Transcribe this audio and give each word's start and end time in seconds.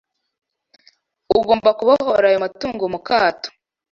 Ugomba 1.37 1.69
kubohora 1.77 2.25
ayo 2.29 2.39
matungo 2.45 2.83
mu 2.93 2.99
kato. 3.07 3.49